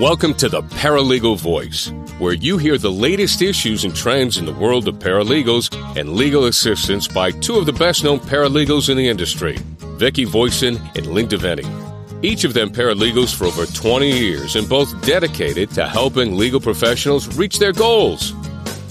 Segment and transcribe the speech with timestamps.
[0.00, 4.54] Welcome to the Paralegal Voice, where you hear the latest issues and trends in the
[4.54, 9.06] world of paralegals and legal assistance by two of the best known paralegals in the
[9.06, 9.58] industry,
[9.98, 11.66] Vicki Voisin and Lynne DeVenny.
[12.24, 17.36] Each of them paralegals for over 20 years and both dedicated to helping legal professionals
[17.36, 18.32] reach their goals.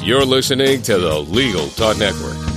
[0.03, 2.48] You're listening to the Legal Talk Network.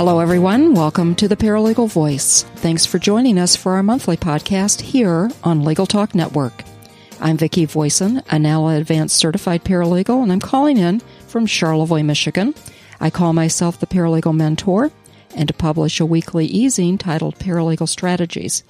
[0.00, 0.72] Hello, everyone.
[0.72, 2.44] Welcome to the Paralegal Voice.
[2.56, 6.64] Thanks for joining us for our monthly podcast here on Legal Talk Network.
[7.20, 12.54] I'm Vicki Voisin, a NALA Advanced Certified Paralegal, and I'm calling in from Charlevoix, Michigan.
[12.98, 14.90] I call myself the Paralegal Mentor
[15.36, 18.64] and to publish a weekly e-zine titled Paralegal Strategies.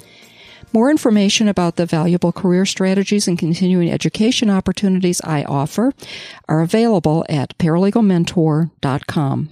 [0.73, 5.93] More information about the valuable career strategies and continuing education opportunities I offer
[6.49, 9.51] are available at paralegalmentor.com.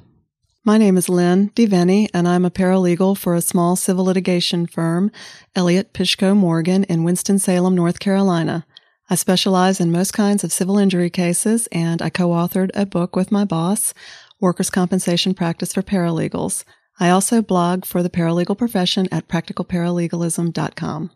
[0.69, 5.11] My name is Lynne DeVenny, and I'm a paralegal for a small civil litigation firm,
[5.57, 8.67] Elliott Pishko Morgan, in Winston-Salem, North Carolina.
[9.09, 13.33] I specialize in most kinds of civil injury cases, and I co-authored a book with
[13.33, 13.95] my boss,
[14.41, 16.65] Workers' Compensation Practice for Paralegals.
[17.01, 21.11] I also blog for the paralegal profession at practicalparalegalism.com.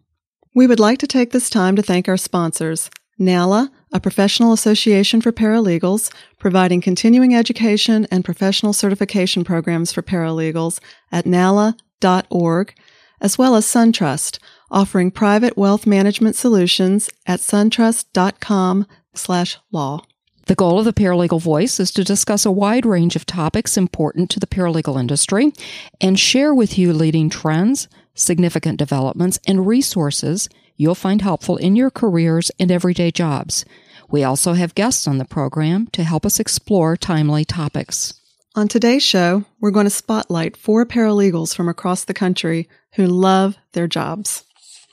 [0.54, 5.20] We would like to take this time to thank our sponsors, NALA, a professional association
[5.20, 12.74] for paralegals, providing continuing education and professional certification programs for paralegals at nala.org,
[13.20, 14.38] as well as SunTrust,
[14.70, 20.02] offering private wealth management solutions at suntrust.com slash law.
[20.46, 24.28] The goal of the Paralegal Voice is to discuss a wide range of topics important
[24.30, 25.52] to the paralegal industry
[26.00, 31.90] and share with you leading trends, significant developments, and resources you'll find helpful in your
[31.90, 33.64] careers and everyday jobs.
[34.10, 38.14] We also have guests on the program to help us explore timely topics.
[38.54, 43.56] On today's show, we're going to spotlight four paralegals from across the country who love
[43.72, 44.44] their jobs.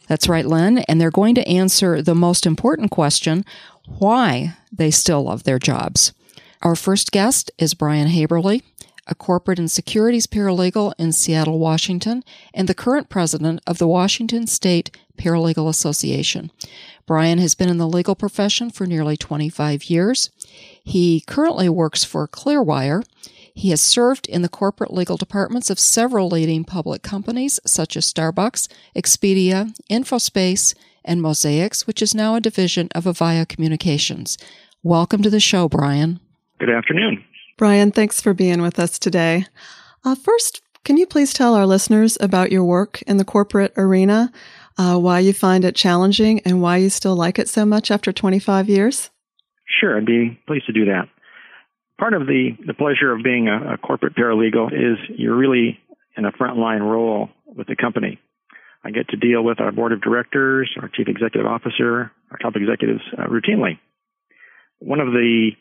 [0.07, 3.43] That's right, Lynne, and they're going to answer the most important question
[3.85, 6.13] why they still love their jobs.
[6.61, 8.63] Our first guest is Brian Haberly,
[9.09, 14.47] a corporate and securities paralegal in Seattle, Washington, and the current president of the Washington
[14.47, 16.51] State Paralegal Association.
[17.05, 20.29] Brian has been in the legal profession for nearly 25 years.
[20.83, 23.03] He currently works for Clearwire.
[23.51, 28.13] He has served in the corporate legal departments of several leading public companies such as
[28.13, 34.37] Starbucks, Expedia, Infospace, and Mosaix, which is now a division of Avaya Communications.
[34.83, 36.19] Welcome to the show, Brian.
[36.59, 37.23] Good afternoon.
[37.59, 39.45] Brian, thanks for being with us today.
[40.03, 44.31] Uh, first, can you please tell our listeners about your work in the corporate arena?
[44.79, 48.13] uh, why you find it challenging and why you still like it so much after
[48.13, 49.09] 25 years?
[49.67, 51.09] Sure, I'd be pleased to do that.
[51.99, 55.77] Part of the, the pleasure of being a, a corporate paralegal is you're really
[56.15, 58.19] in a frontline role with the company.
[58.85, 62.55] I get to deal with our board of directors, our chief executive officer, our top
[62.55, 63.79] executives uh, routinely.
[64.79, 65.51] One of the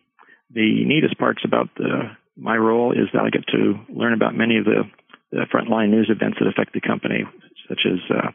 [0.50, 4.58] the neatest parts about the, my role is that I get to learn about many
[4.58, 4.82] of the,
[5.30, 7.24] the frontline news events that affect the company,
[7.68, 8.30] such as uh,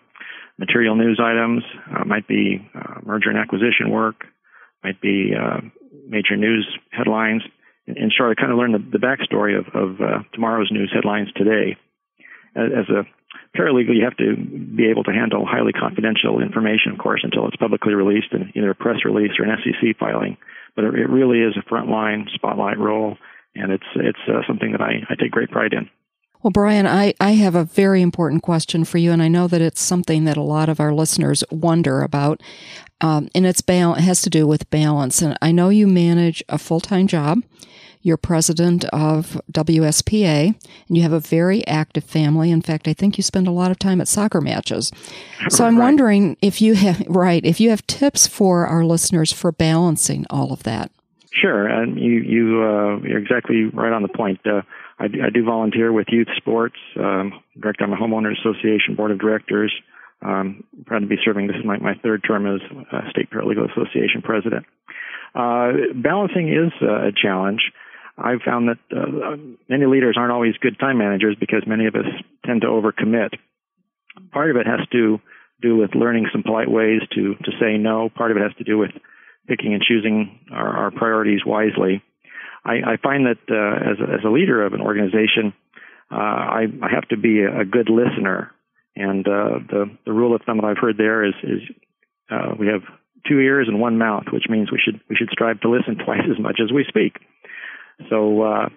[0.57, 1.63] material news items,
[1.96, 4.25] uh, might be uh, merger and acquisition work,
[4.84, 5.62] might be uh,
[6.07, 7.41] major news headlines.
[7.88, 10.91] In, in short, I kind of learn the, the backstory of, of uh, tomorrow's news
[10.94, 11.78] headlines today.
[12.56, 13.03] As, as a
[13.56, 17.56] paralegal, you have to be able to handle highly confidential information, of course, until it's
[17.56, 20.38] publicly released in either a press release or an SEC filing.
[20.75, 23.18] But it, really is a frontline spotlight role,
[23.56, 25.90] and it's it's uh, something that I, I take great pride in.
[26.41, 29.62] Well, Brian, I, I have a very important question for you, and I know that
[29.62, 32.41] it's something that a lot of our listeners wonder about.
[33.00, 35.22] Um, and it's it has to do with balance.
[35.22, 37.44] And I know you manage a full time job.
[38.03, 40.47] You're president of WSPA,
[40.88, 42.52] and you have a very active family.
[42.52, 44.91] In fact, I think you spend a lot of time at soccer matches.
[45.50, 45.86] So I'm right.
[45.86, 50.52] wondering if you have right if you have tips for our listeners for balancing all
[50.52, 50.91] of that.
[51.31, 54.40] Sure, and you you uh, you're exactly right on the point.
[54.46, 54.61] Uh,
[55.00, 59.11] I do, I do volunteer with youth sports, um, direct on the homeowners association board
[59.11, 59.73] of directors.
[60.22, 61.47] Um, proud to be serving.
[61.47, 62.61] This is my, my third term as
[62.91, 64.66] uh, state paralegal association president.
[65.35, 67.72] Uh, balancing is uh, a challenge.
[68.18, 69.36] I've found that uh,
[69.68, 72.06] many leaders aren't always good time managers because many of us
[72.46, 73.30] tend to overcommit.
[74.32, 75.20] Part of it has to
[75.62, 78.10] do with learning some polite ways to to say no.
[78.10, 78.92] Part of it has to do with
[79.48, 82.04] picking and choosing our, our priorities wisely.
[82.64, 85.54] I, I find that uh, as, a, as a leader of an organization,
[86.12, 88.52] uh, I, I have to be a, good listener.
[88.96, 91.62] And uh, the the rule of thumb that I've heard there is is
[92.30, 92.84] uh, we have
[93.28, 96.30] two ears and one mouth, which means we should we should strive to listen twice
[96.30, 97.18] as much as we speak.
[98.09, 98.69] So uh,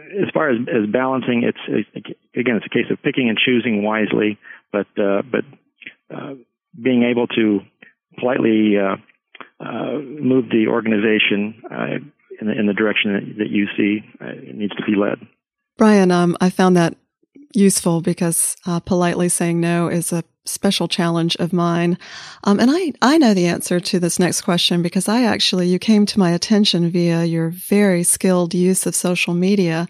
[0.00, 1.86] as far as, as balancing, it's
[2.34, 4.38] again it's a case of picking and choosing wisely,
[4.72, 5.44] but uh, but
[6.14, 6.34] uh,
[6.80, 7.60] being able to
[8.18, 8.96] politely uh,
[9.64, 11.96] uh, move the organization uh,
[12.40, 14.00] in the, in, the, direction that, that you see
[14.52, 15.18] needs to be led.
[15.78, 16.96] Brian, um, I found that
[17.54, 21.98] useful because politely saying no is a special challenge of mine.
[22.44, 25.78] Um, and I, I know the answer to this next question because I actually, you
[25.78, 29.88] came to my attention via your very skilled use of social media.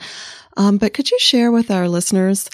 [0.57, 2.49] Um, but could you share with our listeners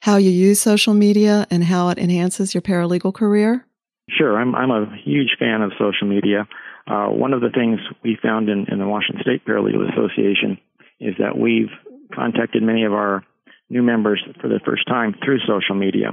[0.00, 3.66] how you use social media and how it enhances your paralegal career?
[4.10, 4.36] Sure.
[4.36, 6.46] I'm, I'm a huge fan of social media.
[6.86, 10.58] Uh, one of the things we found in, in the Washington State Paralegal Association
[11.00, 11.70] is that we've
[12.14, 13.24] contacted many of our
[13.68, 16.10] new members for the first time through social media.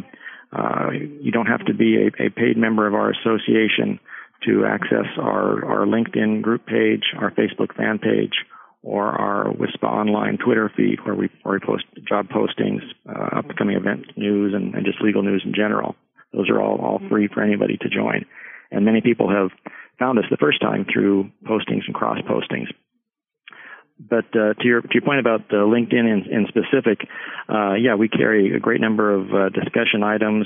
[0.52, 4.00] Uh, you don't have to be a, a, paid member of our association
[4.46, 8.34] to access our, our LinkedIn group page, our Facebook fan page,
[8.84, 13.78] or our WISPA online Twitter feed where we, where we post job postings, uh, upcoming
[13.78, 15.96] event news, and, and, just legal news in general.
[16.34, 18.26] Those are all, all free for anybody to join.
[18.72, 19.50] And many people have
[19.98, 22.68] found us the first time through postings and cross postings.
[24.10, 27.08] But uh, to your to your point about uh, LinkedIn in, in specific,
[27.48, 30.46] uh, yeah, we carry a great number of uh, discussion items,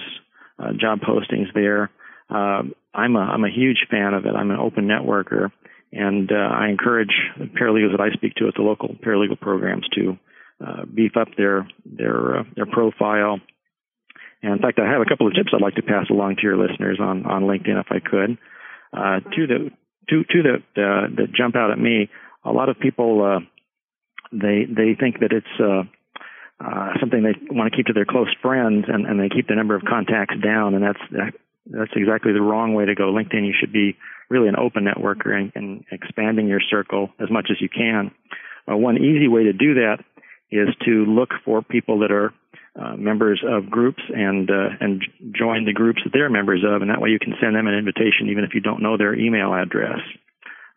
[0.59, 1.89] uh, job postings there.
[2.29, 2.63] Uh,
[2.93, 4.35] I'm a I'm a huge fan of it.
[4.35, 5.51] I'm an open networker,
[5.91, 7.13] and I encourage
[7.59, 10.17] paralegals that I speak to at the local paralegal programs to
[10.93, 13.39] beef up their their their profile.
[14.43, 16.43] And in fact, I have a couple of tips I'd like to pass along to
[16.43, 18.37] your listeners on on LinkedIn if I could.
[19.35, 19.71] two that
[20.09, 20.63] two two that
[21.15, 22.09] that jump out at me
[22.47, 23.39] a lot of people uh,
[24.31, 25.83] they they think that it's uh,
[26.63, 29.55] uh, something they want to keep to their close friends, and, and they keep the
[29.55, 31.33] number of contacts down, and that's that,
[31.65, 33.13] that's exactly the wrong way to go.
[33.13, 33.97] LinkedIn, you should be
[34.29, 38.11] really an open networker and, and expanding your circle as much as you can.
[38.69, 40.03] Uh, one easy way to do that
[40.51, 42.33] is to look for people that are
[42.79, 45.03] uh, members of groups and uh, and
[45.33, 47.73] join the groups that they're members of, and that way you can send them an
[47.73, 49.99] invitation even if you don't know their email address.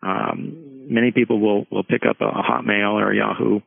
[0.03, 3.59] Um, many people will, will pick up a, Hotmail or a Yahoo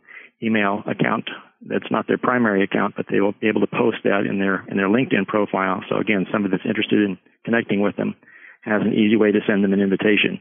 [0.42, 1.31] email account
[1.66, 4.64] that's not their primary account, but they will be able to post that in their
[4.69, 5.82] in their LinkedIn profile.
[5.88, 8.14] So again, somebody that's interested in connecting with them
[8.62, 10.40] has an easy way to send them an invitation.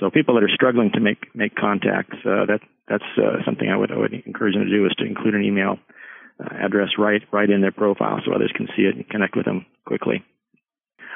[0.00, 3.76] So people that are struggling to make make contacts, uh, that that's uh, something I
[3.76, 5.78] would I would encourage them to do is to include an email
[6.40, 9.44] uh, address right right in their profile so others can see it and connect with
[9.44, 10.24] them quickly.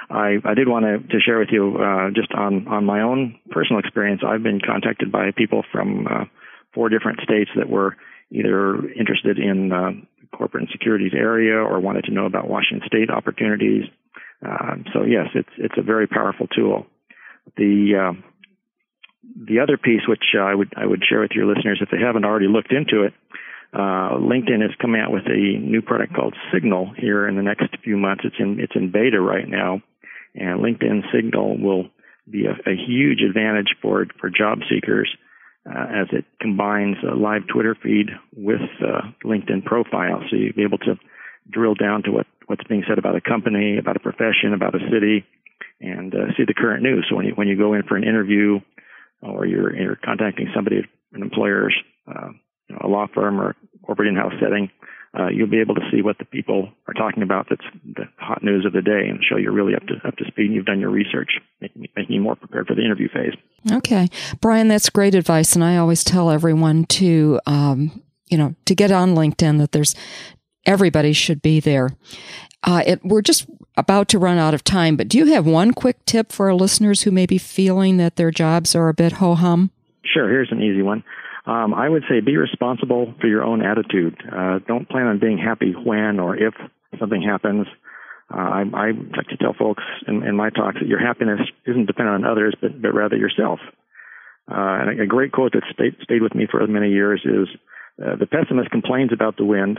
[0.08, 3.38] I, I did want to, to share with you uh, just on, on my own
[3.50, 4.22] personal experience.
[4.26, 6.24] I've been contacted by people from uh,
[6.74, 7.96] four different states that were
[8.30, 9.90] either interested in uh,
[10.36, 13.84] corporate and securities area or wanted to know about Washington State opportunities.
[14.44, 16.86] Uh, so yes, it's it's a very powerful tool.
[17.56, 18.20] The uh,
[19.34, 22.24] the other piece, which I would I would share with your listeners if they haven't
[22.24, 23.12] already looked into it,
[23.72, 27.66] uh, LinkedIn is coming out with a new product called Signal here in the next
[27.84, 28.22] few months.
[28.24, 29.82] It's in it's in beta right now,
[30.34, 31.84] and LinkedIn Signal will
[32.30, 35.10] be a, a huge advantage for for job seekers
[35.68, 40.22] uh, as it combines a live Twitter feed with uh, LinkedIn profile.
[40.30, 40.98] So you'll be able to
[41.50, 44.80] drill down to what what's being said about a company, about a profession, about a
[44.90, 45.24] city,
[45.80, 47.06] and uh, see the current news.
[47.08, 48.60] So when you when you go in for an interview
[49.22, 50.82] or you're you're contacting somebody,
[51.12, 51.76] an employer's
[52.08, 52.30] uh,
[52.68, 54.70] you know, a law firm or corporate in-house setting,
[55.18, 57.64] uh, you'll be able to see what the people are talking about that's
[57.96, 60.46] the hot news of the day and show you're really up to up to speed
[60.46, 63.34] and you've done your research, making, making you more prepared for the interview phase.
[63.72, 64.08] Okay.
[64.40, 65.54] Brian, that's great advice.
[65.54, 69.96] And I always tell everyone to, um, you know, to get on LinkedIn that there's
[70.64, 71.90] everybody should be there.
[72.62, 75.72] Uh, it, we're just about to run out of time, but do you have one
[75.72, 79.12] quick tip for our listeners who may be feeling that their jobs are a bit
[79.12, 79.70] ho hum?
[80.04, 80.28] Sure.
[80.28, 81.02] Here's an easy one.
[81.46, 84.16] Um, I would say be responsible for your own attitude.
[84.24, 86.54] Uh, don't plan on being happy when or if
[86.98, 87.66] something happens.
[88.32, 91.86] Uh, I, I like to tell folks in, in my talks that your happiness isn't
[91.86, 93.58] dependent on others, but, but rather yourself.
[94.50, 97.48] Uh, and a, great quote that stayed, stayed with me for many years is
[98.04, 99.78] uh, the pessimist complains about the wind,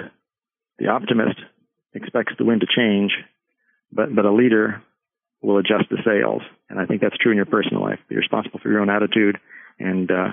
[0.79, 1.39] the optimist
[1.93, 3.11] expects the wind to change,
[3.91, 4.81] but, but a leader
[5.41, 6.41] will adjust the sails.
[6.69, 7.99] And I think that's true in your personal life.
[8.09, 9.37] Be responsible for your own attitude
[9.79, 10.27] and uh,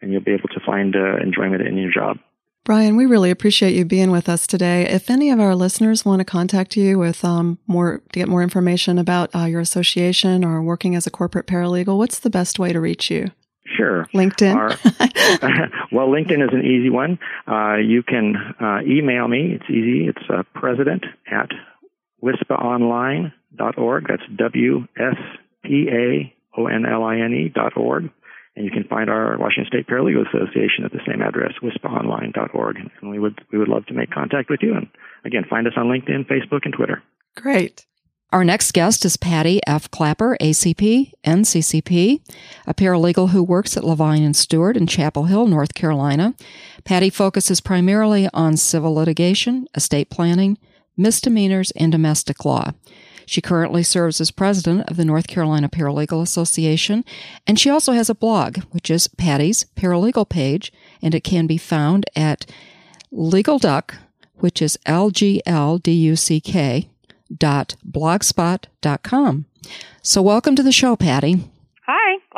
[0.00, 2.18] and you'll be able to find uh, enjoyment in your job.
[2.64, 4.82] Brian, we really appreciate you being with us today.
[4.82, 8.42] If any of our listeners want to contact you with um, more to get more
[8.42, 12.72] information about uh, your association or working as a corporate paralegal, what's the best way
[12.74, 13.30] to reach you?
[13.76, 14.06] Sure.
[14.14, 14.54] LinkedIn.
[14.54, 14.68] Our,
[15.92, 17.18] well, LinkedIn is an easy one.
[17.46, 19.52] Uh, you can uh, email me.
[19.54, 20.06] It's easy.
[20.06, 21.48] It's uh, president at
[22.22, 24.04] wspaonline.org.
[24.08, 25.16] That's W S
[25.64, 28.10] P A O N L I N E dot org.
[28.58, 32.76] And you can find our Washington State Paralegal Association at the same address, wspaonline.org.
[33.00, 34.74] And we would, we would love to make contact with you.
[34.74, 34.88] And
[35.24, 37.00] again, find us on LinkedIn, Facebook, and Twitter.
[37.36, 37.86] Great.
[38.32, 39.88] Our next guest is Patty F.
[39.92, 42.20] Clapper, ACP, NCCP,
[42.66, 46.34] a paralegal who works at Levine and Stewart in Chapel Hill, North Carolina.
[46.82, 50.58] Patty focuses primarily on civil litigation, estate planning,
[50.96, 52.72] misdemeanors, and domestic law.
[53.28, 57.04] She currently serves as president of the North Carolina Paralegal Association,
[57.46, 61.58] and she also has a blog, which is Patty's Paralegal page, and it can be
[61.58, 62.46] found at
[63.12, 63.96] Legal Duck,
[64.36, 66.88] which is L G L D U C K
[67.30, 69.44] blogspot.com.
[70.00, 71.50] So welcome to the show, Patty.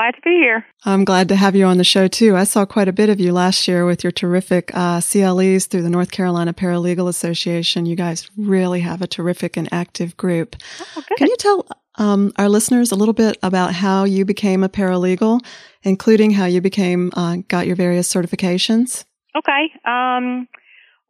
[0.01, 0.65] Glad to be here.
[0.87, 2.35] I'm glad to have you on the show too.
[2.35, 5.83] I saw quite a bit of you last year with your terrific uh, CLEs through
[5.83, 7.85] the North Carolina Paralegal Association.
[7.85, 10.57] You guys really have a terrific and active group.
[10.97, 11.67] Oh, Can you tell
[11.97, 15.45] um, our listeners a little bit about how you became a paralegal,
[15.83, 19.05] including how you became uh, got your various certifications?
[19.37, 19.71] Okay.
[19.85, 20.49] Um,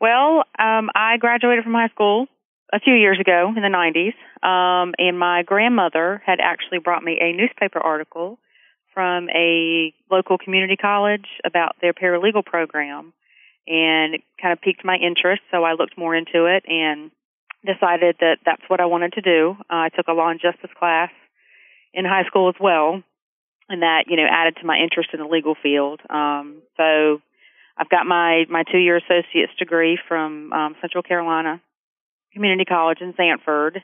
[0.00, 2.26] well, um, I graduated from high school
[2.73, 7.20] a few years ago in the 90s, um, and my grandmother had actually brought me
[7.20, 8.40] a newspaper article
[8.94, 13.12] from a local community college about their paralegal program,
[13.66, 15.42] and it kind of piqued my interest.
[15.50, 17.11] So I looked more into it and
[17.64, 19.56] decided that that's what I wanted to do.
[19.70, 21.11] Uh, I took a law and justice class
[21.92, 23.02] in high school as well,
[23.68, 26.00] and that you know added to my interest in the legal field.
[26.09, 27.20] Um, so
[27.76, 31.61] I've got my my two year associate's degree from um, Central Carolina
[32.32, 33.82] Community College in Sanford.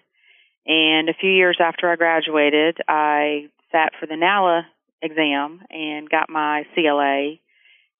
[0.66, 4.66] And a few years after I graduated, I sat for the NALA
[5.02, 7.38] exam and got my CLA.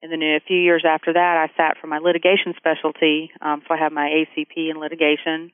[0.02, 3.30] And then a few years after that, I sat for my litigation specialty.
[3.40, 5.50] Um, so I have my ACP in litigation.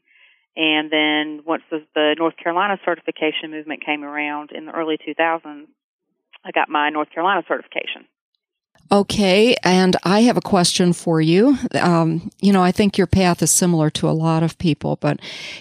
[0.57, 5.67] And then once the, North Carolina certification movement came around in the early 2000s,
[6.45, 8.07] I got my North Carolina certification.
[8.91, 11.57] Okay, and I have a question for you.
[11.81, 15.19] Um, you know, I think your path is similar to a lot of people, but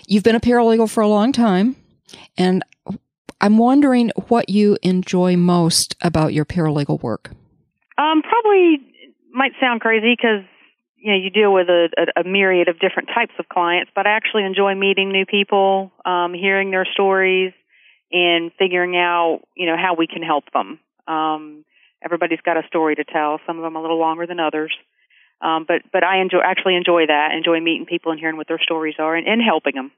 [0.07, 1.77] you've been a paralegal for a long time,
[2.38, 2.63] and
[3.41, 7.31] I'm wondering what you enjoy most about your paralegal work.
[7.98, 8.77] Um, probably
[9.33, 10.45] might sound crazy because
[10.98, 14.05] you know you deal with a, a, a, myriad of different types of clients, but
[14.05, 17.51] I actually enjoy meeting new people, um, hearing their stories,
[18.12, 20.79] and figuring out you know how we can help them.
[21.07, 21.65] Um,
[22.03, 23.39] everybody's got a story to tell.
[23.48, 24.71] Some of them a little longer than others.
[25.41, 27.31] Um, but but I enjoy actually enjoy that.
[27.36, 29.91] Enjoy meeting people and hearing what their stories are and, and helping them.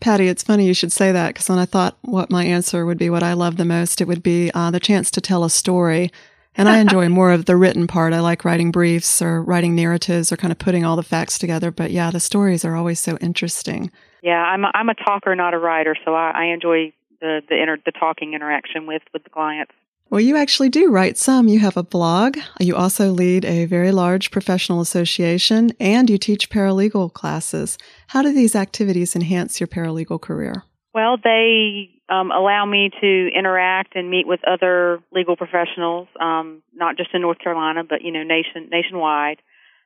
[0.00, 2.98] Patty, it's funny you should say that because when I thought what my answer would
[2.98, 5.50] be, what I love the most, it would be uh, the chance to tell a
[5.50, 6.10] story.
[6.56, 8.12] And I enjoy more of the written part.
[8.12, 11.70] I like writing briefs or writing narratives or kind of putting all the facts together.
[11.70, 13.90] But yeah, the stories are always so interesting.
[14.22, 17.60] Yeah, I'm a, I'm a talker, not a writer, so I, I enjoy the the
[17.60, 19.72] inter, the talking interaction with with the clients.
[20.10, 21.46] Well, you actually do write some.
[21.46, 22.36] You have a blog.
[22.58, 27.78] You also lead a very large professional association and you teach paralegal classes.
[28.08, 30.64] How do these activities enhance your paralegal career?
[30.92, 36.96] Well, they um, allow me to interact and meet with other legal professionals, um, not
[36.96, 39.38] just in North Carolina, but you know, nation nationwide.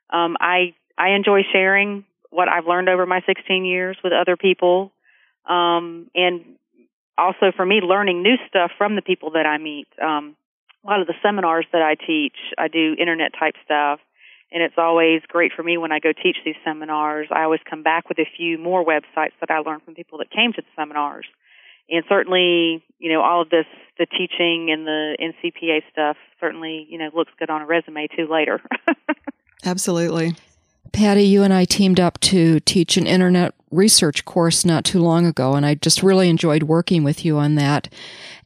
[0.08, 4.90] Um, I I enjoy sharing what I've learned over my 16 years with other people,
[5.46, 6.56] um, and
[7.16, 9.88] also for me learning new stuff from the people that I meet.
[10.02, 10.36] Um,
[10.84, 14.00] a lot of the seminars that I teach, I do internet type stuff,
[14.52, 17.28] and it's always great for me when I go teach these seminars.
[17.30, 20.30] I always come back with a few more websites that I learned from people that
[20.30, 21.26] came to the seminars.
[21.90, 23.66] And certainly, you know, all of this,
[23.98, 28.26] the teaching and the NCPA stuff certainly, you know, looks good on a resume too
[28.30, 28.60] later.
[29.64, 30.34] Absolutely.
[30.92, 35.26] Patty, you and I teamed up to teach an internet research course not too long
[35.26, 37.88] ago, and I just really enjoyed working with you on that.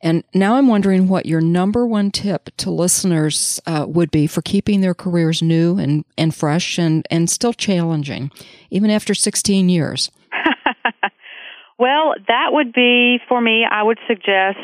[0.01, 4.43] And now I'm wondering what your number one tip to listeners uh, would be for
[4.43, 8.31] keeping their careers new and, and fresh and, and still challenging,
[8.71, 10.11] even after 16 years.
[11.79, 14.59] well, that would be for me, I would suggest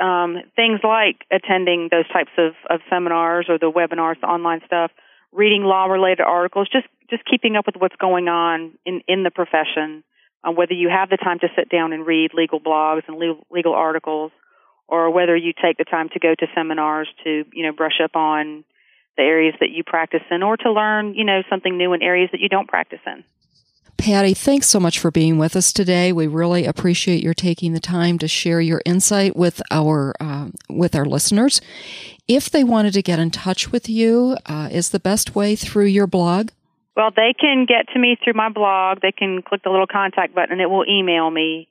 [0.00, 4.90] um, things like attending those types of, of seminars or the webinars, the online stuff
[5.32, 9.30] reading law related articles, just just keeping up with what's going on in in the
[9.30, 10.02] profession.
[10.44, 13.44] Uh, whether you have the time to sit down and read legal blogs and legal,
[13.50, 14.30] legal articles,
[14.86, 18.14] or whether you take the time to go to seminars to you know brush up
[18.14, 18.64] on
[19.16, 22.30] the areas that you practice in, or to learn you know something new in areas
[22.32, 23.24] that you don't practice in.
[23.98, 26.12] Patty, thanks so much for being with us today.
[26.12, 30.94] We really appreciate your taking the time to share your insight with our uh, with
[30.94, 31.60] our listeners.
[32.28, 35.86] If they wanted to get in touch with you, uh, is the best way through
[35.86, 36.50] your blog?
[36.98, 39.00] Well, they can get to me through my blog.
[39.00, 41.68] They can click the little contact button and it will email me.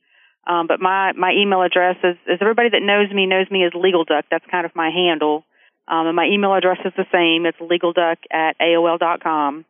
[0.48, 3.74] Um, but my, my email address is, is everybody that knows me knows me as
[3.76, 4.26] Legal Duck.
[4.32, 5.44] That's kind of my handle.
[5.88, 7.46] Um, and my email address is the same.
[7.46, 9.66] It's legalduck at AOL dot com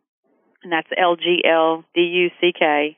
[0.62, 2.96] and that's L G L D U C K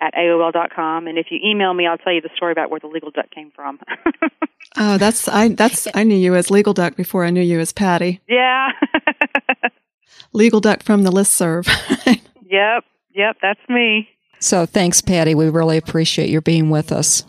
[0.00, 1.06] at AOL.com.
[1.06, 3.30] And if you email me, I'll tell you the story about where the legal duck
[3.30, 3.80] came from.
[4.76, 7.72] oh, that's I that's I knew you as legal duck before I knew you as
[7.72, 8.20] Patty.
[8.28, 8.70] Yeah.
[10.32, 11.66] legal duck from the list serve.
[12.06, 12.84] yep,
[13.14, 14.08] yep, that's me.
[14.40, 15.34] So thanks, Patty.
[15.34, 17.24] We really appreciate your being with us.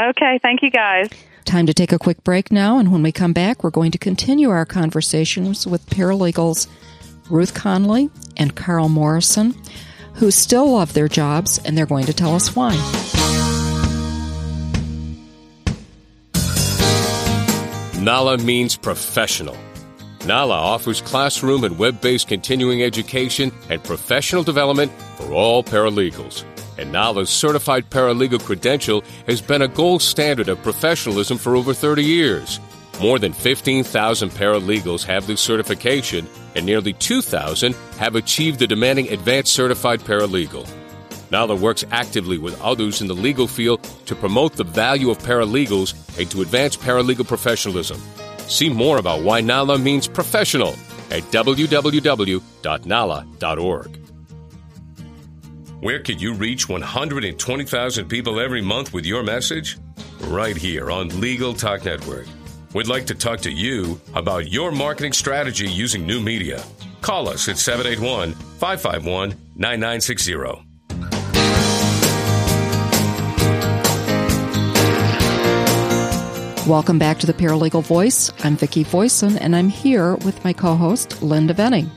[0.00, 1.08] Okay, thank you guys.
[1.44, 3.98] Time to take a quick break now, and when we come back, we're going to
[3.98, 6.68] continue our conversations with paralegals
[7.28, 9.54] Ruth Conley and Carl Morrison
[10.14, 12.74] who still love their jobs, and they're going to tell us why.
[18.00, 19.56] NALA means professional.
[20.24, 26.44] NALA offers classroom and web based continuing education and professional development for all paralegals.
[26.78, 32.04] And NALA's certified paralegal credential has been a gold standard of professionalism for over 30
[32.04, 32.60] years.
[33.00, 39.52] More than 15,000 paralegals have this certification, and nearly 2,000 have achieved the demanding advanced
[39.52, 40.68] certified paralegal.
[41.32, 45.94] NALA works actively with others in the legal field to promote the value of paralegals
[46.16, 48.00] and to advance paralegal professionalism.
[48.52, 50.74] See more about why NALA means professional
[51.10, 52.38] at www.nala.org.
[55.80, 59.78] Where could you reach 120,000 people every month with your message?
[60.24, 62.26] Right here on Legal Talk Network.
[62.74, 66.62] We'd like to talk to you about your marketing strategy using new media.
[67.00, 70.71] Call us at 781 551 9960.
[76.68, 78.30] Welcome back to the Paralegal Voice.
[78.44, 81.90] I'm Vicki Voisin, and I'm here with my co-host Lynne DeVenny.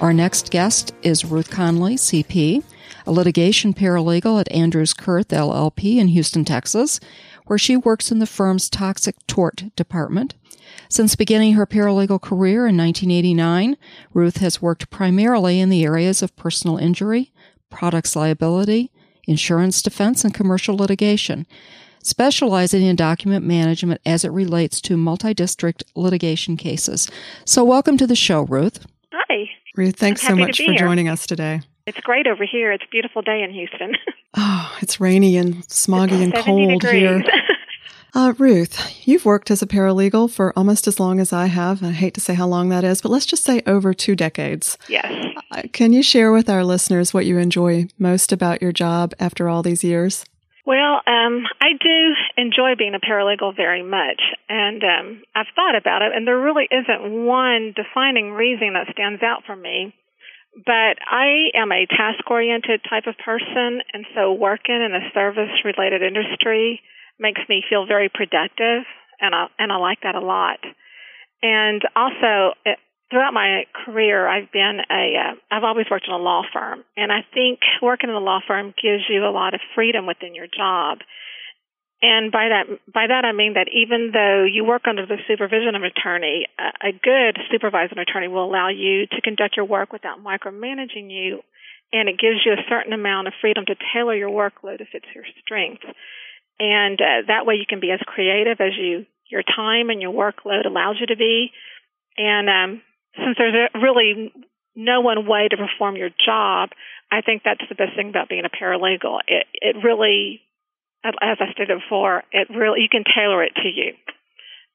[0.00, 2.64] Our next guest is Ruth Conley, CP,
[3.06, 6.98] a litigation paralegal at Andrews Kurth LLP in Houston, Texas,
[7.46, 10.34] where she works in the firm's toxic tort department.
[10.88, 13.76] Since beginning her paralegal career in 1989,
[14.12, 17.32] Ruth has worked primarily in the areas of personal injury,
[17.70, 18.90] products liability,
[19.28, 21.46] insurance defense, and commercial litigation,
[22.02, 27.08] specializing in document management as it relates to multi-district litigation cases.
[27.44, 28.84] So welcome to the show, Ruth.
[29.12, 29.50] Hi.
[29.76, 30.78] Ruth, thanks so much for here.
[30.78, 31.62] joining us today.
[31.86, 32.72] It's great over here.
[32.72, 33.96] It's a beautiful day in Houston.
[34.34, 37.00] oh, it's rainy and smoggy and cold degrees.
[37.00, 37.24] here.
[38.14, 41.82] Uh, Ruth, you've worked as a paralegal for almost as long as I have.
[41.82, 44.76] I hate to say how long that is, but let's just say over two decades.
[44.86, 45.34] Yes.
[45.50, 49.48] Uh, can you share with our listeners what you enjoy most about your job after
[49.48, 50.26] all these years?
[50.64, 56.02] Well, um, I do enjoy being a paralegal very much, and um, I've thought about
[56.02, 59.92] it, and there really isn't one defining reason that stands out for me.
[60.54, 65.50] But I am a task oriented type of person, and so working in a service
[65.64, 66.80] related industry
[67.18, 68.84] makes me feel very productive,
[69.20, 70.60] and I, and I like that a lot.
[71.42, 72.78] And also, it,
[73.12, 77.12] throughout my career, I've been a uh, I've always worked in a law firm, and
[77.12, 80.48] I think working in a law firm gives you a lot of freedom within your
[80.48, 80.98] job.
[82.00, 85.76] And by that, by that I mean that even though you work under the supervision
[85.76, 89.92] of an attorney, a, a good supervising attorney will allow you to conduct your work
[89.92, 91.42] without micromanaging you,
[91.92, 95.06] and it gives you a certain amount of freedom to tailor your workload if it's
[95.14, 95.84] your strength.
[96.58, 100.12] And uh, that way you can be as creative as you your time and your
[100.12, 101.50] workload allows you to be.
[102.18, 102.82] And um,
[103.16, 104.32] since there's really
[104.74, 106.70] no one way to perform your job,
[107.10, 109.20] I think that's the best thing about being a paralegal.
[109.26, 110.40] It it really
[111.04, 113.92] as I stated before, it really you can tailor it to you,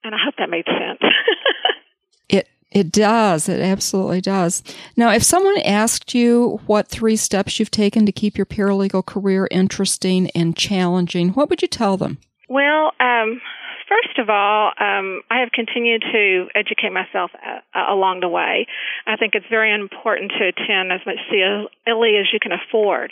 [0.04, 1.00] and I hope that made sense.
[2.30, 3.50] it it does.
[3.50, 4.62] It absolutely does.
[4.95, 9.47] Now, if someone asked you what three steps you've taken to keep your paralegal career
[9.50, 12.17] interesting and challenging, what would you tell them?
[12.50, 13.41] Well, um,
[13.88, 18.67] first of all, um, I have continued to educate myself uh, along the way.
[19.06, 23.12] I think it's very important to attend as much CLE as you can afford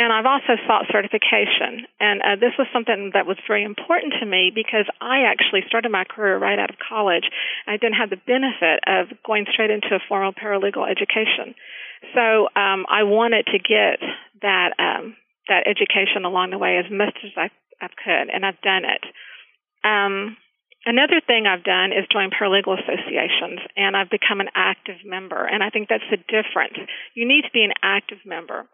[0.00, 1.84] and I've also sought certification.
[2.00, 5.92] And uh, this was something that was very important to me because I actually started
[5.92, 7.28] my career right out of college.
[7.66, 11.52] I didn't have the benefit of going straight into a formal paralegal education.
[12.16, 14.00] So um, I wanted to get
[14.40, 15.16] that um,
[15.48, 17.50] that education along the way as much as I,
[17.84, 19.04] I could, and I've done it.
[19.84, 20.36] Um,
[20.86, 25.44] another thing I've done is join paralegal associations, and I've become an active member.
[25.46, 26.76] And I think that's the difference.
[27.14, 28.66] You need to be an active member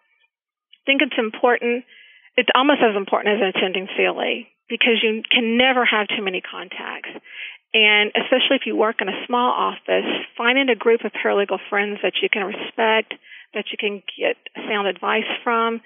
[0.86, 1.84] I think it's important.
[2.36, 7.10] It's almost as important as attending CLE because you can never have too many contacts.
[7.74, 10.06] And especially if you work in a small office,
[10.38, 13.14] finding a group of paralegal friends that you can respect,
[13.52, 14.36] that you can get
[14.70, 15.80] sound advice from,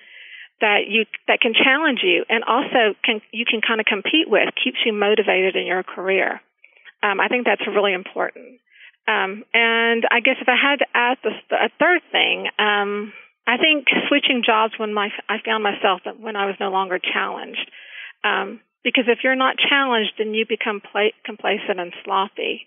[0.60, 4.48] that you that can challenge you, and also can you can kind of compete with,
[4.62, 6.40] keeps you motivated in your career.
[7.02, 8.60] Um, I think that's really important.
[9.08, 13.12] Um, and I guess if I had to add the, a third thing, um,
[13.46, 17.70] I think switching jobs when my I found myself when I was no longer challenged.
[18.22, 22.66] Um, because if you're not challenged, then you become pla- complacent and sloppy.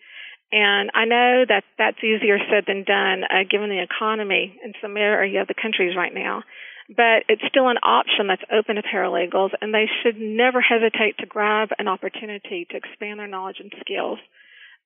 [0.52, 4.96] And I know that that's easier said than done, uh, given the economy in some
[4.98, 6.44] area of the countries right now.
[6.90, 11.26] But it's still an option that's open to paralegals, and they should never hesitate to
[11.26, 14.20] grab an opportunity to expand their knowledge and skills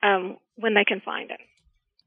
[0.04, 1.40] um, when they can find it.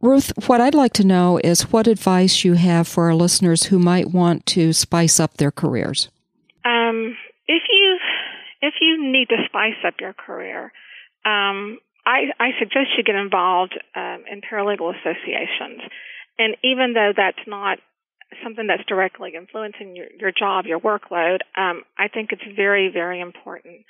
[0.00, 3.78] Ruth, what I'd like to know is what advice you have for our listeners who
[3.78, 6.08] might want to spice up their careers.
[6.64, 7.98] Um, if you
[8.62, 10.72] if you need to spice up your career,
[11.24, 15.82] um, I, I suggest you get involved um, in paralegal associations.
[16.38, 17.78] And even though that's not
[18.42, 23.20] something that's directly influencing your, your job, your workload, um, I think it's very, very
[23.20, 23.84] important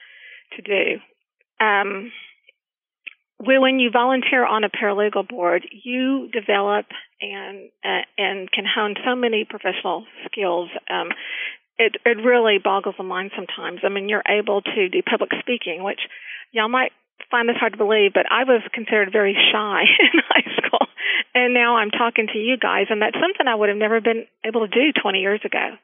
[0.56, 1.64] to do.
[1.64, 2.12] Um,
[3.38, 6.86] when you volunteer on a paralegal board, you develop
[7.22, 10.68] and uh, and can hone so many professional skills.
[10.90, 11.08] Um,
[11.78, 13.80] it it really boggles the mind sometimes.
[13.82, 16.00] I mean, you're able to do public speaking, which
[16.52, 16.92] y'all might
[17.30, 20.44] find this hard to believe, but I was considered very shy in high
[21.34, 24.26] and now I'm talking to you guys, and that's something I would have never been
[24.44, 25.76] able to do 20 years ago.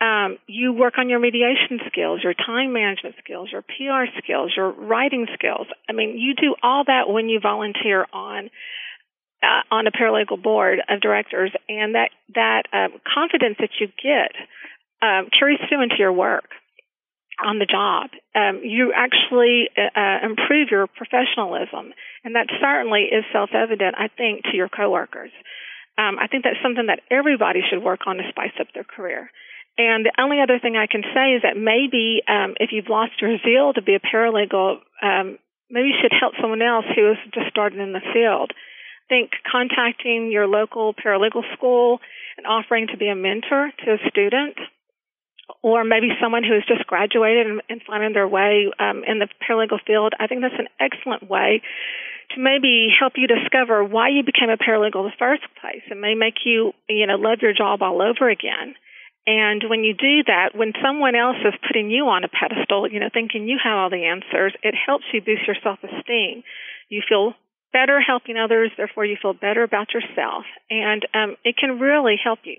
[0.00, 4.70] Um, you work on your mediation skills, your time management skills, your PR skills, your
[4.70, 5.66] writing skills.
[5.88, 8.50] I mean, you do all that when you volunteer on
[9.42, 14.32] uh, on a paralegal board of directors, and that that um, confidence that you get
[15.00, 16.48] um, carries through into your work
[17.42, 18.10] on the job.
[18.34, 21.92] Um, you actually uh, uh, improve your professionalism,
[22.22, 25.32] and that certainly is self-evident, I think, to your coworkers.
[25.96, 29.30] Um, I think that's something that everybody should work on to spice up their career.
[29.78, 33.18] And the only other thing I can say is that maybe um, if you've lost
[33.20, 35.38] your zeal to be a paralegal, um,
[35.70, 38.52] maybe you should help someone else who is just starting in the field.
[39.08, 41.98] Think contacting your local paralegal school
[42.38, 44.56] and offering to be a mentor to a student
[45.62, 49.28] or maybe someone who has just graduated and, and finding their way um, in the
[49.42, 51.62] paralegal field, I think that's an excellent way
[52.34, 55.82] to maybe help you discover why you became a paralegal in the first place.
[55.90, 58.74] It may make you, you know, love your job all over again.
[59.26, 63.00] And when you do that, when someone else is putting you on a pedestal, you
[63.00, 66.44] know, thinking you have all the answers, it helps you boost your self esteem.
[66.88, 67.32] You feel
[67.72, 70.44] better helping others, therefore you feel better about yourself.
[70.68, 72.56] And um, it can really help you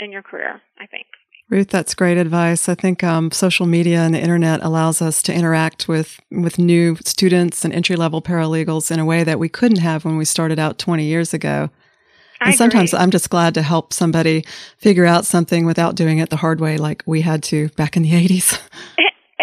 [0.00, 1.06] in your career, I think.
[1.50, 2.68] Ruth, that's great advice.
[2.68, 6.96] I think um, social media and the internet allows us to interact with with new
[7.04, 10.60] students and entry level paralegals in a way that we couldn't have when we started
[10.60, 11.68] out 20 years ago.
[12.40, 13.02] I and sometimes agree.
[13.02, 14.44] I'm just glad to help somebody
[14.78, 18.04] figure out something without doing it the hard way, like we had to back in
[18.04, 18.58] the 80s.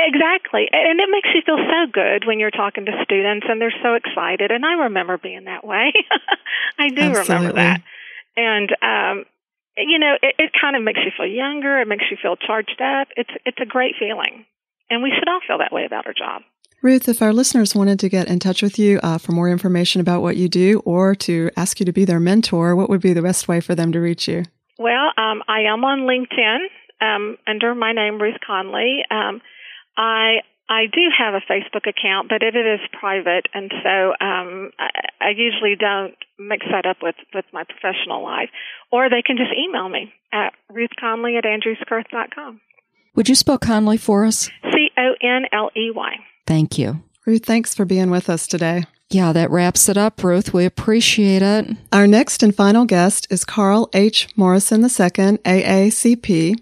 [0.08, 0.70] Exactly.
[0.72, 3.96] And it makes you feel so good when you're talking to students and they're so
[3.96, 4.52] excited.
[4.52, 5.91] And I remember being that way.
[6.80, 7.36] I do Absolutely.
[7.36, 7.82] remember that.
[8.38, 9.26] And um,
[9.77, 11.79] you know, it, it kind of makes you feel younger.
[11.79, 13.09] It makes you feel charged up.
[13.15, 14.45] It's it's a great feeling,
[14.89, 16.41] and we should all feel that way about our job.
[16.83, 19.99] Ruth, if our listeners wanted to get in touch with you uh, for more information
[19.99, 23.13] about what you do or to ask you to be their mentor, what would be
[23.13, 24.43] the best way for them to reach you?
[24.77, 26.67] Well, um, I am on LinkedIn
[27.01, 28.99] um, under my name, Ruth Conley.
[29.09, 29.41] Um,
[29.97, 34.71] I I do have a Facebook account, but it, it is private, and so um,
[34.77, 34.89] I,
[35.21, 38.49] I usually don't mix that up with, with my professional life.
[38.91, 42.62] Or they can just email me at ruthconley at andrewskurth.com.
[43.15, 44.49] Would you spell Conley for us?
[44.71, 46.15] C O N L E Y.
[46.45, 47.01] Thank you.
[47.25, 48.86] Ruth, thanks for being with us today.
[49.10, 50.53] Yeah, that wraps it up, Ruth.
[50.53, 51.77] We appreciate it.
[51.93, 54.27] Our next and final guest is Carl H.
[54.36, 56.60] Morrison II, AACP,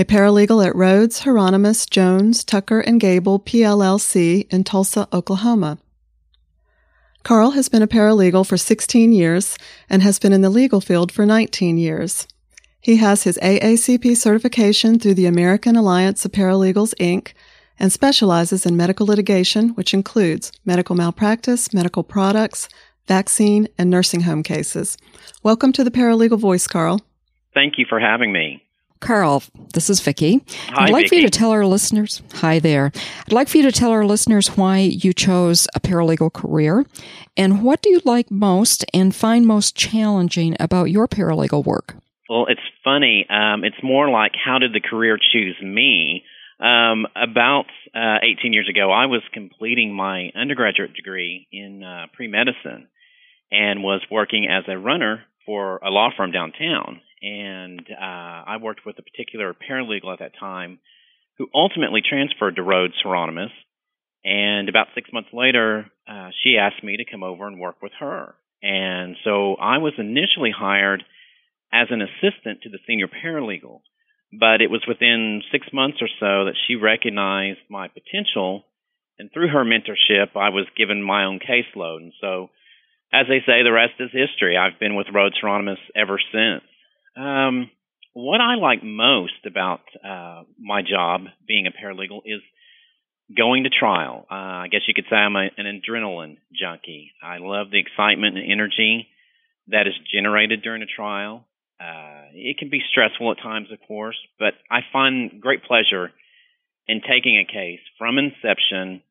[0.00, 5.78] a paralegal at Rhodes, Hieronymus, Jones, Tucker, and Gable, PLLC in Tulsa, Oklahoma.
[7.24, 9.58] Carl has been a paralegal for 16 years
[9.90, 12.28] and has been in the legal field for 19 years.
[12.80, 17.32] He has his AACP certification through the American Alliance of Paralegals, Inc.,
[17.80, 22.68] and specializes in medical litigation, which includes medical malpractice, medical products,
[23.08, 24.96] vaccine, and nursing home cases.
[25.42, 27.00] Welcome to the Paralegal Voice, Carl.
[27.52, 28.62] Thank you for having me.
[29.00, 29.42] Carl,
[29.74, 30.40] this is Vicki.
[30.68, 32.92] Hi, I'd like for you to tell our listeners, hi there.
[33.26, 36.84] I'd like for you to tell our listeners why you chose a paralegal career
[37.36, 41.94] and what do you like most and find most challenging about your paralegal work?
[42.28, 43.26] Well, it's funny.
[43.30, 46.24] Um, it's more like how did the career choose me?
[46.60, 52.26] Um, about uh, 18 years ago, I was completing my undergraduate degree in uh, pre
[52.26, 52.88] medicine
[53.50, 57.00] and was working as a runner for a law firm downtown.
[57.22, 60.78] And uh, I worked with a particular paralegal at that time
[61.38, 63.50] who ultimately transferred to Rhodes Hieronymus.
[64.22, 67.92] And about six months later, uh, she asked me to come over and work with
[67.98, 68.34] her.
[68.62, 71.02] And so I was initially hired
[71.72, 73.80] as an assistant to the senior paralegal.
[74.38, 78.64] But it was within six months or so that she recognized my potential,
[79.18, 82.02] and through her mentorship, I was given my own caseload.
[82.02, 82.50] And so,
[83.12, 84.56] as they say, the rest is history.
[84.56, 86.62] I've been with Rhodes Hieronymus ever since.
[87.16, 87.70] Um,
[88.12, 92.40] what I like most about uh, my job being a paralegal is
[93.36, 94.26] going to trial.
[94.30, 97.12] Uh, I guess you could say I'm a, an adrenaline junkie.
[97.22, 99.08] I love the excitement and energy
[99.68, 101.44] that is generated during a trial.
[101.80, 106.10] Uh, it can be stressful at times, of course, but I find great pleasure
[106.88, 109.02] in taking a case from inception,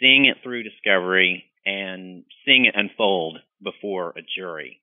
[0.00, 4.80] seeing it through discovery, and seeing it unfold before a jury.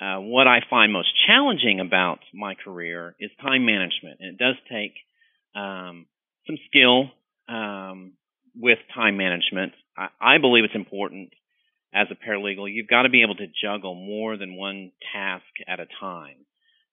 [0.00, 4.20] Uh, what I find most challenging about my career is time management.
[4.20, 4.94] And it does take
[5.54, 6.06] um,
[6.46, 7.10] some skill
[7.48, 8.12] um,
[8.56, 9.72] with time management.
[9.96, 11.30] I, I believe it's important
[11.92, 12.72] as a paralegal.
[12.72, 16.46] You've got to be able to juggle more than one task at a time.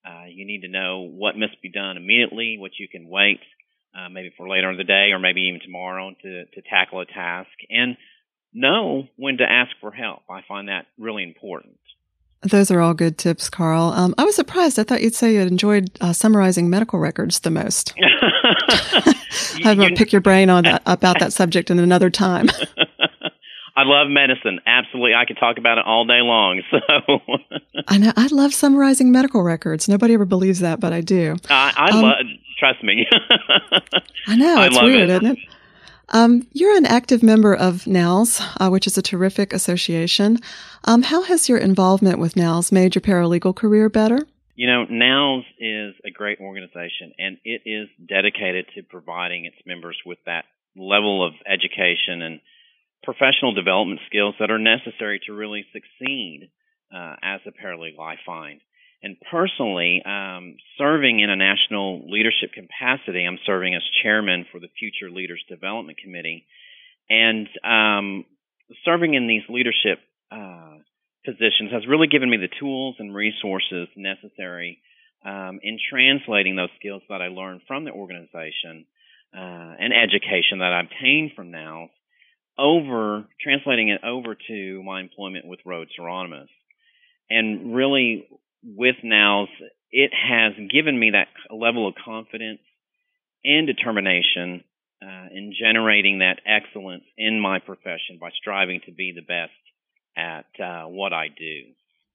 [0.05, 3.39] Uh, you need to know what must be done immediately, what you can wait,
[3.97, 7.05] uh, maybe for later in the day or maybe even tomorrow to, to tackle a
[7.05, 7.97] task, and
[8.57, 10.23] know when to ask for help.
[10.29, 11.77] I find that really important.
[12.43, 13.85] Those are all good tips, Carl.
[13.95, 14.77] Um, I was surprised.
[14.77, 17.93] I thought you'd say you enjoyed uh, summarizing medical records the most.
[19.65, 22.49] I'm going to pick your brain on that about that subject in another time.
[23.75, 24.59] I love medicine.
[24.65, 26.61] Absolutely, I could talk about it all day long.
[26.71, 29.87] So I know I love summarizing medical records.
[29.87, 31.37] Nobody ever believes that, but I do.
[31.49, 32.15] I, I um, love.
[32.59, 33.07] Trust me.
[34.27, 35.39] I know it's I weird, is not it?
[36.09, 40.39] Um, you're an active member of NALS, uh, which is a terrific association.
[40.85, 44.25] Um, how has your involvement with NALS made your paralegal career better?
[44.55, 49.97] You know, NALS is a great organization, and it is dedicated to providing its members
[50.05, 52.39] with that level of education and
[53.03, 56.49] professional development skills that are necessary to really succeed
[56.93, 58.61] uh, as a paralegal, I find.
[59.03, 64.69] And personally, um, serving in a national leadership capacity, I'm serving as chairman for the
[64.79, 66.45] Future Leaders Development Committee.
[67.09, 68.25] And um,
[68.83, 69.99] serving in these leadership
[70.31, 70.77] uh,
[71.25, 74.81] positions has really given me the tools and resources necessary
[75.25, 78.85] um, in translating those skills that I learned from the organization
[79.35, 81.89] uh, and education that I obtained from NALS
[82.57, 86.49] over translating it over to my employment with Rhodes Hieronymus.
[87.29, 88.27] And really,
[88.75, 89.49] with NALS,
[89.91, 92.59] it has given me that level of confidence
[93.43, 94.63] and determination
[95.01, 99.51] uh, in generating that excellence in my profession by striving to be the best
[100.17, 101.73] at uh, what I do.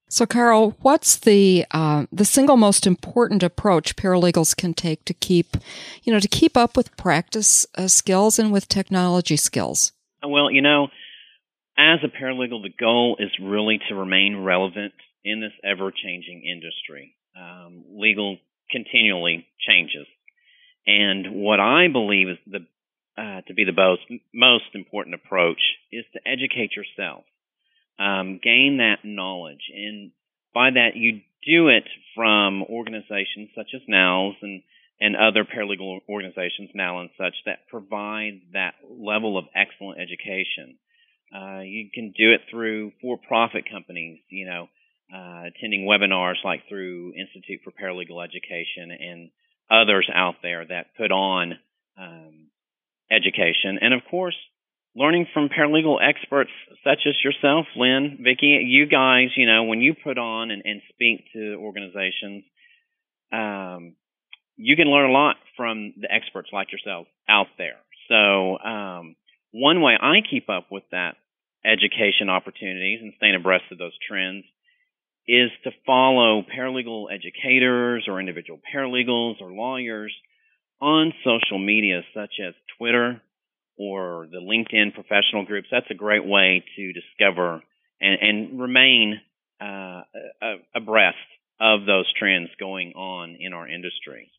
[0.08, 5.56] So, Carol, what's the uh, the single most important approach paralegals can take to keep,
[6.02, 9.92] you know, to keep up with practice uh, skills and with technology skills?
[10.22, 10.88] Well, you know,
[11.78, 14.92] as a paralegal, the goal is really to remain relevant
[15.24, 17.14] in this ever changing industry.
[17.36, 18.38] Um, legal
[18.70, 20.06] continually changes.
[20.86, 22.66] And what I believe is the
[23.16, 24.00] uh, to be the most,
[24.32, 25.60] most important approach
[25.92, 27.24] is to educate yourself,
[27.98, 30.12] um, gain that knowledge, and
[30.54, 34.62] by that you do it from organizations such as NALS and
[35.00, 40.78] and other paralegal organizations now and such that provide that level of excellent education.
[41.34, 44.68] Uh, you can do it through for-profit companies, you know,
[45.12, 49.30] uh, attending webinars like through Institute for Paralegal Education and
[49.70, 51.54] others out there that put on
[51.98, 52.48] um,
[53.10, 53.78] education.
[53.80, 54.36] And of course,
[54.94, 56.50] learning from paralegal experts
[56.84, 60.80] such as yourself, Lynne, Vicki, you guys, you know, when you put on and, and
[60.90, 62.44] speak to organizations,
[63.32, 63.94] um,
[64.56, 67.78] you can learn a lot from the experts like yourself out there.
[68.08, 69.16] So, um,
[69.52, 71.16] one way I keep up with that
[71.64, 74.44] education opportunities and staying abreast of those trends
[75.26, 80.12] is to follow paralegal educators or individual paralegals or lawyers
[80.80, 83.22] on social media such as Twitter
[83.78, 85.68] or the LinkedIn professional groups.
[85.70, 87.62] That's a great way to discover
[88.00, 89.20] and, and remain
[89.60, 90.02] uh,
[90.74, 91.16] abreast
[91.60, 94.30] of those trends going on in our industry.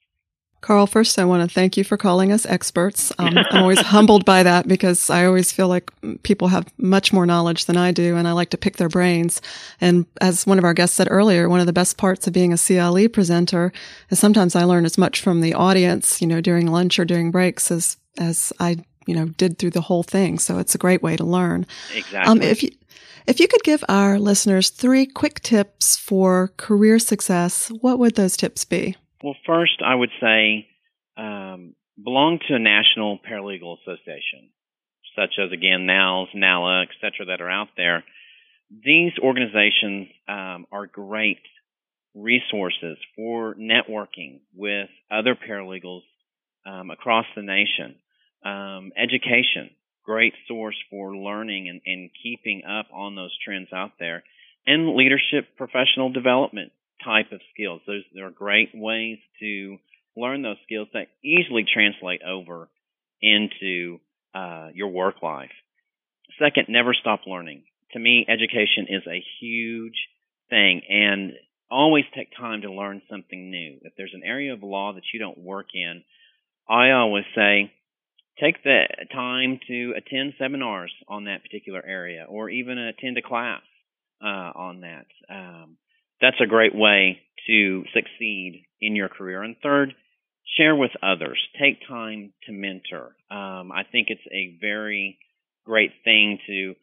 [0.63, 3.11] Carl, first I want to thank you for calling us experts.
[3.23, 5.91] Um, I'm always humbled by that because I always feel like
[6.23, 9.41] people have much more knowledge than I do and I like to pick their brains.
[9.79, 12.51] And as one of our guests said earlier, one of the best parts of being
[12.51, 13.71] a CLE presenter
[14.09, 17.31] is sometimes I learn as much from the audience, you know, during lunch or during
[17.31, 20.39] breaks as, as I, you know, did through the whole thing.
[20.39, 21.65] So it's a great way to learn.
[21.93, 22.31] Exactly.
[22.31, 22.71] Um, if you,
[23.27, 28.35] if you could give our listeners three quick tips for career success, what would those
[28.35, 28.97] tips be?
[29.23, 30.67] Well, first, I would say
[31.15, 34.49] um, belong to a national paralegal association,
[35.15, 38.03] such as again NALS, NALA, etc., that are out there.
[38.69, 41.39] These organizations um, are great
[42.13, 46.01] resources for networking with other paralegals
[46.65, 47.95] um, across the nation.
[48.43, 49.69] Um, education,
[50.03, 54.23] great source for learning and, and keeping up on those trends out there.
[54.67, 56.73] And leadership professional development
[57.05, 57.81] type of skills.
[57.85, 59.77] Those are great ways to
[60.15, 62.69] learn those skills that easily translate over
[63.21, 63.99] into
[64.35, 65.51] uh, your work life.
[66.39, 67.63] Second, never stop learning.
[67.93, 70.07] To me, education is a huge
[70.49, 71.33] thing, and
[71.69, 73.79] always take time to learn something new.
[73.81, 76.03] If there's an area of law that you don't work in,
[76.67, 77.71] I always say
[78.39, 83.61] take the time to attend seminars on that particular area or even attend a class
[84.23, 85.05] uh, on that.
[85.29, 85.77] Um,
[86.23, 89.43] that's a great way to succeed in your career.
[89.43, 89.93] And third,
[90.57, 91.37] share with others.
[91.61, 93.11] Take time to mentor.
[93.29, 95.17] Um, I think it's a very
[95.65, 96.75] great thing to,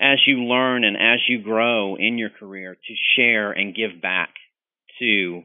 [0.00, 4.30] as you learn and as you grow in your career, to share and give back
[4.98, 5.42] to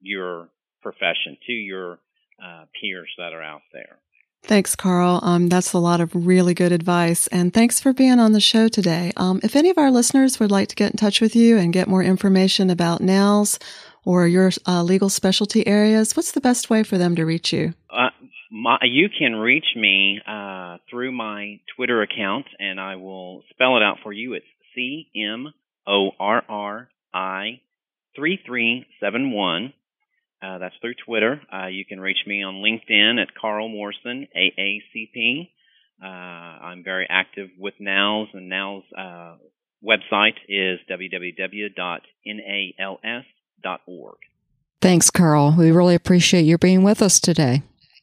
[0.00, 0.48] your
[0.82, 1.98] profession, to your
[2.42, 3.98] uh, peers that are out there.
[4.46, 5.20] Thanks, Carl.
[5.22, 7.26] Um, that's a lot of really good advice.
[7.28, 9.10] And thanks for being on the show today.
[9.16, 11.72] Um, if any of our listeners would like to get in touch with you and
[11.72, 13.58] get more information about NALS
[14.04, 17.72] or your uh, legal specialty areas, what's the best way for them to reach you?
[17.88, 18.10] Uh,
[18.52, 23.82] my, you can reach me uh, through my Twitter account, and I will spell it
[23.82, 24.34] out for you.
[24.34, 25.54] It's C M
[25.86, 27.60] O R R I
[28.14, 29.72] 3371.
[30.42, 31.40] Uh, that's through Twitter.
[31.52, 35.48] Uh, you can reach me on LinkedIn at Carl Morrison, AACP.
[36.02, 39.36] Uh, I'm very active with NALS, and NALS uh,
[39.82, 41.76] website is www.nals.org.
[44.82, 45.54] Thanks, Carl.
[45.56, 47.62] We really appreciate you being with us today.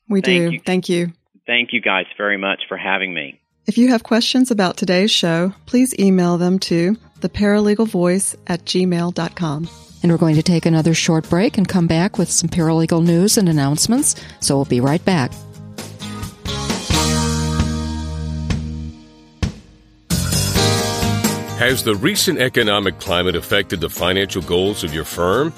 [0.10, 0.52] We Thank do.
[0.52, 0.62] you.
[0.65, 1.13] Thank you.
[1.46, 3.39] Thank you guys very much for having me.
[3.67, 9.70] If you have questions about today's show, please email them to theparalegalvoice at gmail.com.
[10.02, 13.38] And we're going to take another short break and come back with some paralegal news
[13.38, 14.16] and announcements.
[14.40, 15.32] So we'll be right back.
[21.62, 25.54] Has the recent economic climate affected the financial goals of your firm?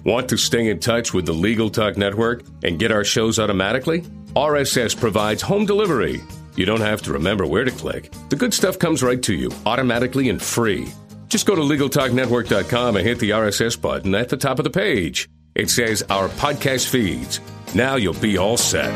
[0.05, 4.05] Want to stay in touch with the Legal Talk Network and get our shows automatically?
[4.37, 6.23] RSS provides home delivery.
[6.57, 8.13] You don't have to remember where to click.
[8.29, 10.89] The good stuff comes right to you, automatically and free.
[11.29, 15.29] Just go to LegalTalkNetwork.com and hit the RSS button at the top of the page.
[15.55, 17.41] It says Our Podcast Feeds.
[17.75, 18.93] Now you'll be all set.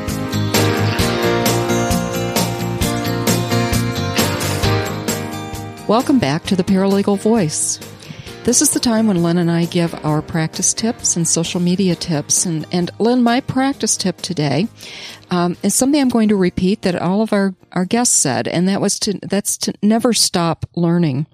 [5.86, 7.78] Welcome back to the Paralegal Voice.
[8.44, 11.94] This is the time when Lynne and I give our practice tips and social media
[11.94, 12.44] tips.
[12.44, 14.68] And, and Lynne, my practice tip today
[15.30, 18.68] um, is something I'm going to repeat that all of our, our guests said, and
[18.68, 21.26] that was to that's to never stop learning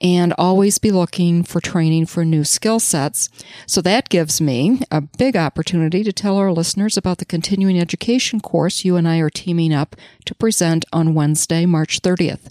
[0.00, 3.28] and always be looking for training for new skill sets.
[3.66, 8.38] So that gives me a big opportunity to tell our listeners about the continuing education
[8.38, 12.48] course you and I are teaming up to present on Wednesday, March 30th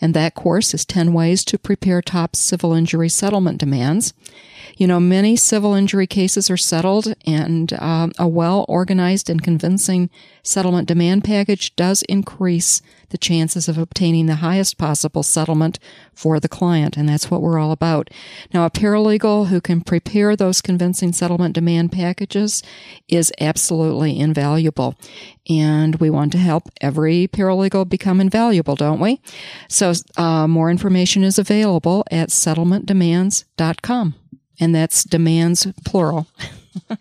[0.00, 4.12] and that course is 10 ways to prepare top civil injury settlement demands.
[4.76, 10.10] You know, many civil injury cases are settled, and um, a well organized and convincing
[10.42, 15.78] settlement demand package does increase the chances of obtaining the highest possible settlement
[16.16, 18.10] for the client, and that's what we're all about.
[18.52, 22.62] Now, a paralegal who can prepare those convincing settlement demand packages
[23.06, 24.96] is absolutely invaluable,
[25.48, 29.20] and we want to help every paralegal become invaluable, don't we?
[29.68, 34.14] So, uh, more information is available at settlementdemands.com
[34.58, 36.26] and that's demands plural.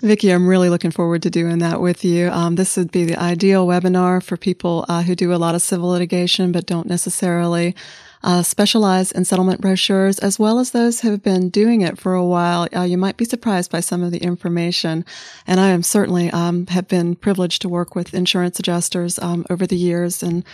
[0.00, 2.28] Vicki, I'm really looking forward to doing that with you.
[2.30, 5.62] Um, this would be the ideal webinar for people uh, who do a lot of
[5.62, 7.76] civil litigation but don't necessarily
[8.22, 12.14] uh, specialize in settlement brochures, as well as those who have been doing it for
[12.14, 12.68] a while.
[12.74, 15.04] Uh, you might be surprised by some of the information,
[15.46, 19.66] and I am certainly um, have been privileged to work with insurance adjusters um, over
[19.66, 20.44] the years and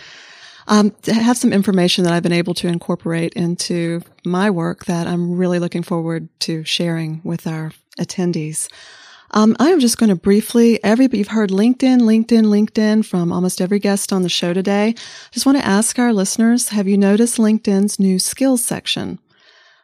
[0.67, 5.35] um, have some information that I've been able to incorporate into my work that I'm
[5.35, 8.69] really looking forward to sharing with our attendees.
[9.31, 13.61] Um, I am just going to briefly, every, you've heard LinkedIn, LinkedIn, LinkedIn from almost
[13.61, 14.95] every guest on the show today.
[15.31, 19.19] Just want to ask our listeners, have you noticed LinkedIn's new skills section?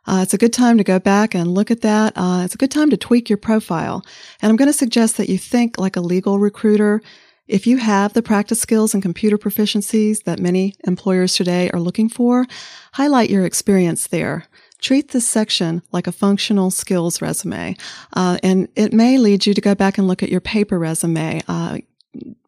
[0.07, 2.13] Uh, it's a good time to go back and look at that.
[2.15, 4.03] Uh, it's a good time to tweak your profile.
[4.41, 7.01] And I'm going to suggest that you think like a legal recruiter.
[7.47, 12.09] If you have the practice skills and computer proficiencies that many employers today are looking
[12.09, 12.47] for,
[12.93, 14.47] highlight your experience there.
[14.81, 17.75] Treat this section like a functional skills resume.
[18.13, 21.41] Uh, and it may lead you to go back and look at your paper resume.
[21.47, 21.79] Uh,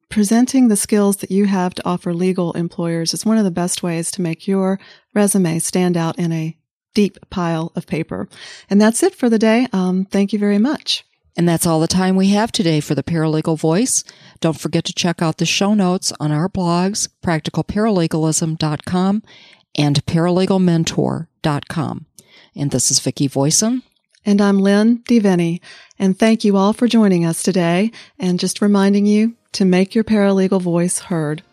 [0.09, 3.83] presenting the skills that you have to offer legal employers is one of the best
[3.83, 4.79] ways to make your
[5.13, 6.57] resume stand out in a
[6.93, 8.27] deep pile of paper.
[8.69, 9.67] And that's it for the day.
[9.73, 11.03] Um, thank you very much.
[11.35, 14.03] And that's all the time we have today for the Paralegal Voice.
[14.39, 19.21] Don't forget to check out the show notes on our blogs, practicalparalegalism.com
[19.77, 22.05] and paralegalmentor.com.
[22.57, 23.83] And this is Vicki Voisin.
[24.25, 25.61] And I'm Lynne DeVenny.
[25.99, 27.91] And thank you all for joining us today.
[28.19, 31.43] And just reminding you to make your paralegal voice heard.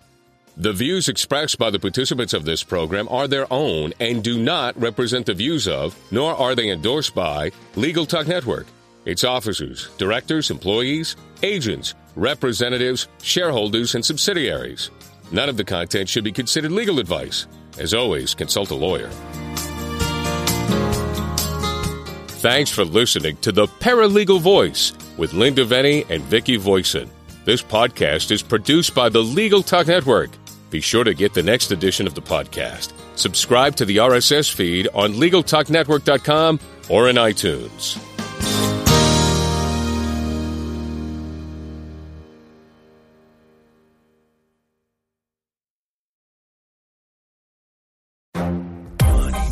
[0.56, 4.80] The views expressed by the participants of this program are their own and do not
[4.80, 8.66] represent the views of, nor are they endorsed by, Legal Talk Network,
[9.04, 14.90] its officers, directors, employees, agents, representatives, shareholders, and subsidiaries.
[15.32, 17.48] None of the content should be considered legal advice.
[17.78, 19.10] As always, consult a lawyer.
[22.44, 27.10] Thanks for listening to The Paralegal Voice with Lynne DeVenny and Vicki Voisin.
[27.46, 30.28] This podcast is produced by the Legal Talk Network.
[30.68, 32.92] Be sure to get the next edition of the podcast.
[33.16, 38.13] Subscribe to the RSS feed on LegalTalkNetwork.com or in iTunes.